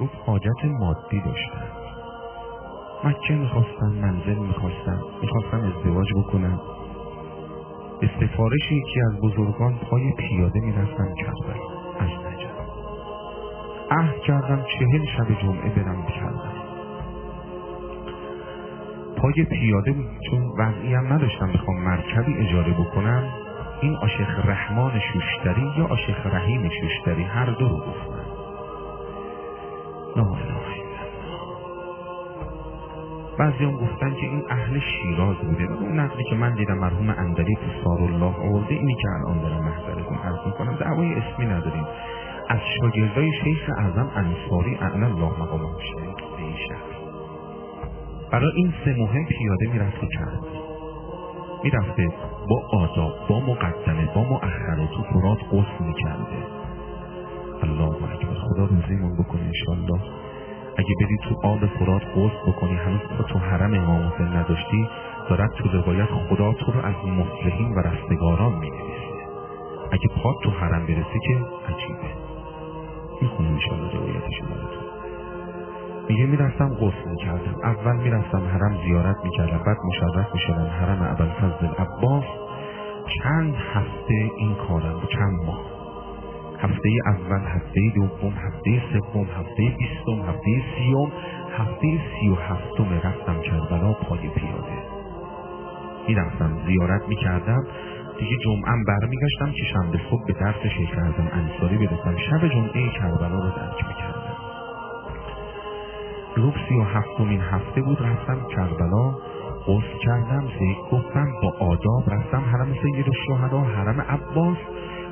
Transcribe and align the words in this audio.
گفت 0.00 0.16
حاجت 0.26 0.64
مادی 0.64 1.20
داشتن 1.20 1.70
مکه 3.04 3.34
می‌خواستن 3.34 3.92
منزل 4.02 4.38
می‌خواستن 4.38 5.00
می‌خواستن 5.22 5.64
ازدواج 5.64 6.08
بکنن 6.16 6.58
به 8.00 8.10
سفارش 8.20 8.72
یکی 8.72 9.00
از 9.00 9.20
بزرگان 9.20 9.78
پای 9.90 10.12
پیاده 10.12 10.60
می‌رفتن 10.60 11.14
کربلا 11.14 11.64
از 12.00 12.10
نجف. 12.10 12.50
عهد 13.90 14.20
کردم 14.20 14.64
چهل 14.78 15.06
شب 15.06 15.40
جمعه 15.42 15.68
برم 15.68 16.06
کردم 16.06 16.52
پای 19.16 19.44
پیاده 19.44 19.94
چون 20.30 20.42
وضعی 20.58 20.94
هم 20.94 21.12
نداشتم 21.12 21.52
بخوام 21.52 21.76
مرکبی 21.84 22.34
اجاره 22.34 22.72
بکنم 22.72 23.24
این 23.80 23.96
آشخ 23.96 24.46
رحمان 24.46 25.00
شوشتری 25.00 25.72
یا 25.78 25.86
آشخ 25.86 26.26
رحیم 26.26 26.68
شوشتری 26.68 27.22
هر 27.22 27.46
دو 27.46 27.68
رو 27.68 27.76
گفتم. 27.76 28.39
بعضی 33.38 33.64
هم 33.64 33.76
گفتن 33.76 34.14
که 34.14 34.26
این 34.26 34.44
اهل 34.48 34.78
شیراز 34.78 35.36
بوده. 35.36 35.72
اون 35.72 36.00
نقلی 36.00 36.24
که 36.24 36.36
من 36.36 36.54
دیدم 36.54 36.78
مرحوم 36.78 37.14
اندلی 37.18 37.54
تو 37.84 37.90
الله 37.90 38.36
آورده 38.48 38.74
اینی 38.74 38.94
که 38.94 39.08
الان 39.08 39.40
دارم 39.40 39.64
محضرتون 39.64 40.16
عرض 40.18 40.46
می‌کنم. 40.46 40.76
دعوای 40.76 41.14
اسمی 41.14 41.46
نداریم. 41.46 41.84
از 42.48 42.58
شاگردای 42.80 43.32
شیخ 43.44 43.70
اعظم 43.78 44.10
انصاری 44.14 44.74
اعلی 44.74 45.04
الله 45.04 45.42
مقامه 45.42 45.64
شریف 45.92 46.16
به 46.36 46.42
این 46.42 46.56
شهر. 46.68 47.00
برای 48.32 48.52
این 48.54 48.72
سه 48.84 48.94
مهم 48.98 49.26
پیاده 49.26 49.66
می‌رفته 49.72 50.06
کرد 50.06 50.40
می‌رفته 51.64 52.08
با 52.48 52.62
آداب 52.72 53.12
با 53.28 53.40
مقدمه 53.40 54.14
با 54.14 54.24
مؤخره 54.24 54.86
تو 54.96 55.02
فرات 55.02 55.38
قصد 55.52 55.80
می‌کرده. 55.80 56.60
الله 57.62 57.94
اکبر 58.12 58.34
خدا 58.34 58.64
روزیمون 58.64 59.16
بکنه 59.16 59.42
انشالله 59.42 60.00
اگه 60.76 60.94
بری 61.00 61.16
تو 61.28 61.48
آب 61.48 61.66
فرات 61.66 62.02
قصد 62.02 62.48
بکنی 62.48 62.74
هنوز 62.74 63.00
پا 63.00 63.24
تو 63.24 63.38
حرم 63.38 63.74
امام 63.74 64.12
حسین 64.12 64.26
نداشتی 64.26 64.88
دارد 65.28 65.50
تو 65.52 65.68
روایت 65.68 66.08
خدا 66.28 66.52
تو 66.52 66.72
رو 66.72 66.80
از 66.86 66.94
مصلحین 66.94 67.74
و 67.74 67.78
رستگاران 67.78 68.52
می‌نویسه. 68.52 69.10
اگه 69.92 70.08
پا 70.22 70.34
تو 70.42 70.50
حرم 70.50 70.86
برسه 70.86 71.18
که 71.26 71.34
عجیبه. 71.68 72.10
می‌خونم 73.22 73.52
انشالله 73.52 73.92
روایتش 73.92 74.40
براتون 74.40 74.90
میگه 76.08 76.26
می‌رفتم 76.26 76.74
غسل 76.74 77.10
می‌کردم. 77.10 77.54
اول 77.62 77.96
می‌رفتم 77.96 78.42
حرم 78.46 78.78
زیارت 78.84 79.16
می‌کردم. 79.24 79.58
بعد 79.66 79.76
مشرف 79.84 80.34
می‌شدم 80.34 80.66
حرم 80.66 81.02
ابوالفضل 81.02 81.66
عباس 81.66 82.24
چند 83.22 83.54
هفته 83.54 84.30
این 84.36 84.54
کارم 84.54 85.00
چند 85.12 85.46
ماه. 85.46 85.59
هفته 86.62 86.88
اول 87.06 87.42
هفته 87.46 87.92
دوم 87.94 88.32
هفته 88.32 88.82
سوم 88.92 89.26
هفته 89.38 89.76
بیستم 89.78 90.28
هفته 90.28 90.62
سیوم 90.76 91.12
هفته 91.58 91.98
سی 92.20 92.28
و 92.28 92.34
هفتم 92.34 93.08
رفتم 93.08 93.40
کربلا 93.42 93.92
پای 93.92 94.28
پیاده 94.28 94.78
می‌رفتم 96.08 96.50
زیارت 96.66 97.08
می‌کردم. 97.08 97.66
دیگه 98.18 98.36
جمعه 98.44 98.84
برمیگشتم 98.86 99.52
که 99.52 99.64
شنبه 99.72 100.00
صبح 100.10 100.26
به 100.26 100.32
درس 100.32 100.66
شیخ 100.78 100.90
اعظم 100.98 101.28
انصاری 101.32 101.78
برسم. 101.78 102.16
شب 102.16 102.48
جمعه 102.48 102.90
کربلا 102.90 103.40
رو 103.40 103.50
درک 103.50 103.84
می‌کردم. 103.88 104.36
روب 106.36 106.54
سی 106.68 106.74
و 106.74 106.82
هفتمین 106.82 107.40
هفته 107.40 107.82
بود 107.82 108.02
رفتم 108.02 108.38
کربلا. 108.56 109.10
قصد 109.66 109.98
کردم 110.04 110.44
زیگ 110.58 110.76
گفتم 110.92 111.26
با 111.42 111.54
آداب 111.60 112.14
رفتم. 112.14 112.40
حرم 112.52 112.74
سید 112.74 113.06
الشهدا 113.08 113.60
حرم 113.60 114.00
عباس. 114.00 114.56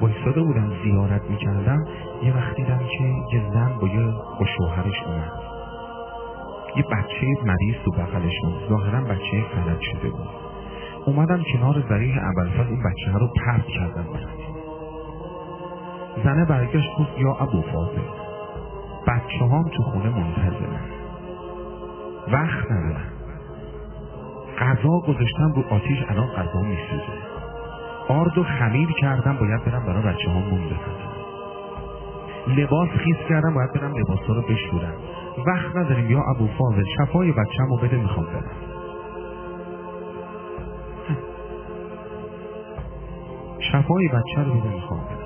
وایستاده 0.00 0.42
بودم 0.42 0.72
زیارت 0.84 1.30
می‌کردم 1.30 1.84
یه 2.22 2.36
وقت 2.36 2.56
دیدم 2.56 2.78
که 2.78 3.04
یه 3.32 3.50
زن 3.52 3.78
با 3.80 3.88
یه 3.88 4.06
با 4.40 4.46
شوهرش 4.58 5.02
اومد. 5.06 5.32
یه 6.76 6.82
بچه 6.82 7.26
مریض 7.44 7.74
تو 7.84 7.90
بغلشون 7.90 8.52
ظاهرا 8.68 9.00
بچه 9.00 9.44
فلج 9.54 9.80
شده 9.80 10.10
بود. 10.10 10.28
اومدم 11.06 11.42
کنار 11.52 11.84
ذریح 11.88 12.18
ابوالفضل 12.28 12.70
این 12.70 12.82
بچه 12.82 13.10
ها 13.12 13.18
رو 13.18 13.28
پرد 13.46 13.66
کردم 13.66 14.04
زنه 16.24 16.44
برگشت 16.44 16.88
گفت 16.98 17.18
یا 17.18 17.34
ابو 17.34 17.62
فاضل 17.62 18.02
بچه 19.06 19.44
هم 19.44 19.68
تو 19.68 19.82
خونه 19.82 20.08
منتظرن. 20.08 20.80
وقت 22.32 22.70
ندارم. 22.70 23.12
غذا 24.58 25.00
گذاشتم 25.08 25.52
رو 25.56 25.64
آتیش 25.70 25.98
الان 26.08 26.26
غذا 26.26 26.62
میسوزه. 26.62 27.23
آرد 28.08 28.38
و 28.38 28.44
خمیر 28.44 28.88
کردم 29.00 29.36
باید 29.36 29.64
برم 29.64 29.86
برای 29.86 30.02
بچه 30.02 30.30
ها 30.30 30.38
مون 30.38 30.60
لباس 32.46 32.88
خیز 32.88 33.16
کردم 33.28 33.54
باید 33.54 33.72
برم 33.72 33.96
لباس 33.96 34.18
ها 34.28 34.34
رو 34.34 34.42
بشورم. 34.42 34.94
وقت 35.46 35.76
نداریم 35.76 36.10
یا 36.10 36.22
ابو 36.36 36.48
فاضل 36.58 36.84
شفای 36.98 37.32
بچه 37.32 37.64
رو 37.68 37.76
بده 37.76 37.96
می‌خوام 37.96 38.26
برم. 38.26 38.50
شفای 43.72 44.08
بچه 44.08 44.42
رو 44.42 44.54
بده 44.54 44.74
می‌خوام 44.74 45.00
برم. 45.00 45.18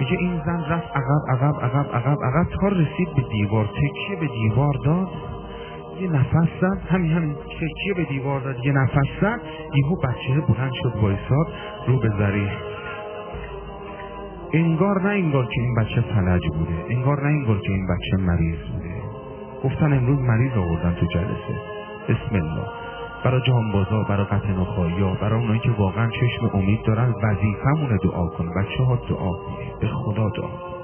میگه 0.00 0.16
این 0.18 0.42
زن 0.46 0.64
رفت 0.64 0.96
عقب 0.96 1.22
عقب 1.28 1.54
عقب 1.64 1.94
عقب 1.94 2.18
عقب 2.22 2.46
تا 2.60 2.68
رسید 2.68 3.14
به 3.16 3.22
دیوار. 3.22 3.64
تکیه 3.66 4.16
به 4.20 4.26
دیوار 4.26 4.74
داد. 4.84 5.08
یه 6.00 6.08
نفس 6.08 6.48
زد. 6.60 6.78
همین 6.88 7.12
همین 7.12 7.34
تکیه 7.34 7.94
به 7.96 8.04
دیوار 8.04 8.40
داد. 8.40 8.56
یه 8.64 8.72
نفس 8.72 9.08
زد. 9.20 9.40
یهو 9.74 9.96
بچه 9.96 10.40
بلند 10.48 10.72
شد 10.82 10.92
وایساد. 11.02 11.46
رو 11.86 11.98
به 11.98 12.08
انگار 14.52 15.02
نه 15.02 15.08
انگار 15.08 15.44
که 15.44 15.60
این 15.60 15.74
بچه 15.74 16.00
فلج 16.00 16.48
بوده. 16.48 16.84
انگار 16.88 17.22
نه 17.22 17.28
انگار 17.28 17.58
که 17.58 17.72
این 17.72 17.86
بچه 17.86 18.16
مریض 18.16 18.58
بوده. 18.58 18.94
گفتن 19.64 19.92
امروز 19.92 20.18
مریض 20.18 20.52
آوردن 20.56 20.94
تو 20.94 21.06
جلسه. 21.06 21.54
بسم 22.08 22.34
الله. 22.34 22.66
برای 23.24 23.40
جانبازا 23.46 24.02
برای 24.02 24.26
قطع 24.26 24.52
برای 25.20 25.40
اونایی 25.40 25.60
که 25.60 25.70
واقعا 25.78 26.10
چشم 26.10 26.50
امید 26.54 26.82
دارن 26.82 27.14
وظیفمونه 27.22 27.98
دعا 28.04 28.26
کن. 28.26 28.48
بچه 28.48 28.82
ها 28.82 28.96
دعا 28.96 29.32
کنید. 29.32 29.78
به 29.80 29.86
خدا 29.88 30.28
دعا 30.28 30.48
کن 30.48 30.77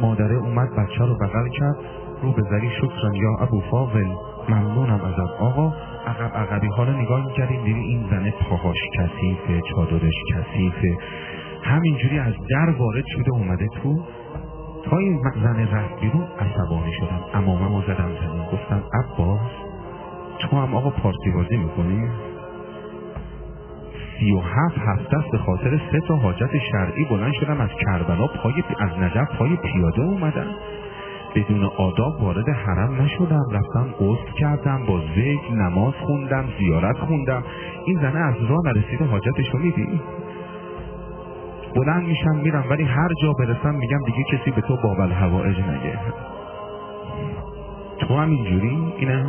مادره 0.00 0.36
اومد 0.36 0.68
بچه 0.76 1.04
رو 1.04 1.14
بغل 1.14 1.48
کرد. 1.48 1.76
رو 2.22 2.32
به 2.32 2.42
ذری 2.42 2.70
شکرن 2.70 3.14
یا 3.14 3.36
ابو 3.40 3.60
فاضل. 3.60 4.08
ممنونم 4.48 5.00
ازت 5.00 5.40
آقا. 5.40 5.72
عقب 6.06 6.36
عقبی 6.36 6.68
رو 6.78 6.92
نگاه 7.02 7.26
می‌کردیم 7.26 7.64
دیدی 7.64 7.80
این 7.80 8.06
زنه 8.10 8.34
پاهاش 8.50 8.76
کثیفه 8.94 9.60
چادرش 9.74 10.14
کثیفه. 10.34 10.98
همینجوری 11.62 12.18
از 12.18 12.34
در 12.50 12.70
وارد 12.78 13.04
شده 13.06 13.30
اومده 13.30 13.66
تو. 13.82 14.00
تا 14.84 14.96
این 14.96 15.20
زن 15.42 15.68
رفت 15.68 16.00
بیرون 16.00 16.24
عصبانی 16.40 16.92
شدم. 17.00 17.20
امامه 17.34 17.68
ما 17.68 17.82
زدم 17.82 18.10
زمین. 18.22 18.42
گفتم 18.52 18.82
عباس 18.92 19.50
تو 20.38 20.56
هم 20.56 20.74
آقا 20.74 20.90
پارتی 20.90 21.30
بازی 21.30 21.56
می‌کنی؟ 21.56 22.08
سی 24.18 24.32
و 24.32 24.40
هفت 24.40 24.78
هفته 24.78 25.18
است 25.18 25.30
به 25.30 25.38
خاطر 25.38 25.80
سه 25.92 26.00
تا 26.08 26.16
حاجت 26.16 26.58
شرعی 26.72 27.04
بلند 27.04 27.32
شدم 27.32 27.60
از 27.60 27.70
کربلا 27.70 28.26
پای 28.26 28.64
از 28.80 28.90
نجف 28.98 29.36
پای 29.38 29.56
پیاده 29.56 30.02
اومدم. 30.02 30.46
بدون 31.34 31.64
آداب 31.64 32.22
وارد 32.22 32.48
حرم 32.48 33.02
نشدم 33.02 33.44
رفتم 33.52 33.94
قصد 34.00 34.34
کردم 34.38 34.86
با 34.86 35.00
ذکر 35.00 35.52
نماز 35.52 35.94
خوندم 35.94 36.44
زیارت 36.58 36.98
خوندم. 36.98 37.42
این 37.84 37.96
زنه 38.00 38.18
از 38.18 38.34
راه 38.48 38.60
نرسیده 38.64 39.04
حاجتش 39.04 39.50
رو 39.52 39.58
میدی؟ 39.58 40.00
بلند 41.74 42.06
میشم 42.06 42.36
میرم 42.42 42.64
ولی 42.70 42.84
هر 42.84 43.08
جا 43.22 43.32
برسم 43.32 43.74
میگم 43.74 44.04
دیگه 44.06 44.24
کسی 44.32 44.50
به 44.50 44.60
تو 44.60 44.76
بابل 44.76 45.12
هوایج 45.12 45.58
نگه. 45.58 45.98
تو 47.98 48.16
هم 48.16 48.30
اینجوری؟ 48.30 48.92
اینه؟ 48.98 49.26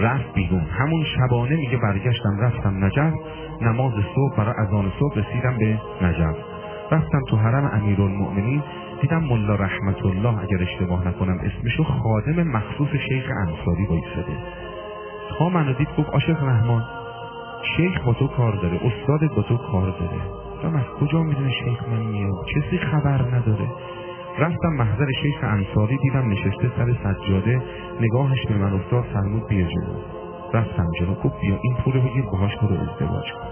رفت 0.00 0.34
بیرون. 0.34 0.60
همون 0.60 1.04
شبانه 1.04 1.56
میگه 1.56 1.76
برگشتم 1.76 2.38
رفتم 2.40 2.84
نجف. 2.84 3.12
نماز 3.60 3.92
صبح 4.14 4.36
برای 4.36 4.54
اذان 4.58 4.92
صبح 4.98 5.18
رسیدم 5.18 5.58
به 5.58 5.80
نجف. 6.02 6.36
رفتم 6.90 7.20
تو 7.28 7.36
حرم 7.36 7.70
امیرالمؤمنین. 7.74 8.62
دیدم 9.00 9.24
ملا 9.24 9.54
رحمت 9.54 10.04
الله 10.04 10.42
اگر 10.42 10.62
اشتباه 10.62 11.08
نکنم 11.08 11.38
اسمشو 11.38 11.84
خادم 11.84 12.42
مخصوص 12.42 12.88
شیخ 13.08 13.30
انصاری 13.40 13.86
بایستده 13.86 14.36
تا 15.38 15.48
منو 15.48 15.72
دید 15.72 15.88
گفت 15.98 16.10
عاشق 16.10 16.44
رحمان 16.44 16.84
شیخ 17.76 18.04
با 18.04 18.12
تو 18.12 18.26
کار 18.26 18.52
داره 18.52 18.80
استادت 18.84 19.34
با 19.34 19.42
تو 19.42 19.56
کار 19.56 19.90
داره. 19.90 20.20
تو 20.62 20.68
از 20.76 20.84
کجا 21.00 21.22
می‌دونه 21.22 21.50
شیخ 21.50 21.88
من 21.88 22.02
میاد؟ 22.02 22.46
کسی 22.46 22.78
خبر 22.78 23.22
نداره. 23.22 23.68
رفتم 24.38 24.68
محضر 24.68 25.06
شیخ 25.22 25.36
انصاری 25.42 25.98
دیدم 25.98 26.28
نشسته 26.28 26.70
سر 26.76 26.94
سجاده 27.04 27.62
نگاهش 28.00 28.46
به 28.46 28.54
من 28.54 28.72
افتاد 28.72 29.04
فرمود 29.04 29.46
بیا 29.48 29.66
جلو. 29.66 29.94
رفتم 30.54 30.86
جلو 31.00 31.14
گفت 31.14 31.40
بیا 31.40 31.58
این 31.62 31.74
پول 31.74 32.00
بگیر 32.00 32.24
باهاش 32.24 32.56
برو 32.56 32.74
ازدواج 32.74 33.32
کن. 33.32 33.48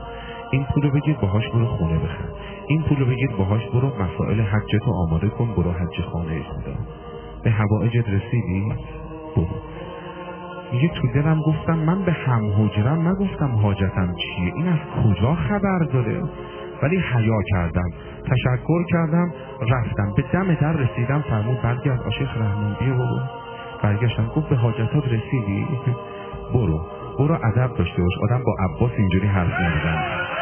این 0.50 0.64
پول 0.75 0.90
بگیر 0.90 1.16
باهاش 1.16 1.48
برو 1.48 1.66
خونه 1.66 1.98
بخر. 1.98 2.25
این 2.66 2.82
پول 2.82 3.04
بگیر 3.04 3.31
باهاش 3.38 3.66
برو 3.66 3.92
مسائل 4.02 4.40
حجتو 4.40 4.92
آماده 4.92 5.28
کن 5.28 5.54
برو 5.54 5.72
حج 5.72 6.00
خانه 6.00 6.42
خدا. 6.42 6.75
به 7.44 7.50
هوایجت 7.50 8.08
رسیدی؟ 8.08 8.72
برو. 9.37 9.46
میگه 10.72 10.88
تو 10.88 11.08
دلم 11.14 11.40
گفتم 11.40 11.78
من 11.78 12.04
به 12.04 12.12
هم 12.12 12.42
حجرم 12.58 13.08
نگفتم 13.08 13.50
حاجتم 13.56 14.14
چیه؟ 14.14 14.54
این 14.54 14.69
از 14.69 14.78
کجا 15.04 15.34
خبر 15.34 15.78
داره؟ 15.78 16.22
ولی 16.82 16.97
حیا 16.97 17.38
کردم 17.53 17.91
تشکر 18.31 18.85
کردم 18.85 19.32
رفتم. 19.61 20.12
به 20.17 20.25
دم 20.32 20.55
در 20.55 20.73
رسیدم 20.73 21.21
فرمود 21.31 21.62
برگرد 21.62 22.00
آشیخ 22.00 22.37
رحمان 22.37 22.76
بیا 22.81 22.94
برو 22.94 23.21
برگشتم. 23.82 24.26
گفت 24.37 24.49
به 24.49 24.56
حاجتات 24.56 25.05
رسیدی 25.05 25.67
برو. 26.55 26.81
برو 27.19 27.35
ادب 27.35 27.76
داشته 27.76 28.03
باش. 28.03 28.12
آدم 28.23 28.43
با 28.44 28.56
عباس 28.65 28.93
اینجوری 28.99 29.26
حرف 29.26 29.61
نمیزن 29.61 30.33